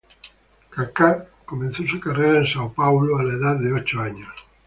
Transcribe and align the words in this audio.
Kaká 0.71 1.25
comenzó 1.45 1.85
su 1.85 1.99
carrera 1.99 2.39
en 2.39 2.45
São 2.45 2.73
Paulo 2.73 3.19
a 3.19 3.23
la 3.23 3.33
edad 3.33 3.55
de 3.59 3.71
ocho 3.71 3.99
años. 4.01 4.33